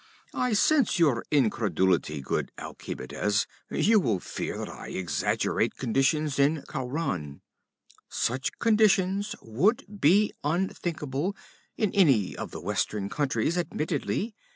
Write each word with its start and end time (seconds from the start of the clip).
'I 0.33 0.53
sense 0.53 0.97
your 0.97 1.23
incredulity, 1.29 2.21
good 2.21 2.51
Alcemides; 2.57 3.45
you 3.69 3.99
will 3.99 4.19
fear 4.19 4.57
that 4.57 4.67
I 4.69 4.87
exaggerate 4.87 5.77
conditions 5.77 6.39
in 6.39 6.63
Khauran. 6.67 7.41
Such 8.09 8.57
conditions 8.57 9.35
would 9.43 9.85
be 10.01 10.33
unthinkable 10.43 11.35
in 11.77 11.93
any 11.93 12.35
of 12.35 12.49
the 12.49 12.61
Western 12.61 13.09
countries, 13.09 13.59
admittedly. 13.59 14.33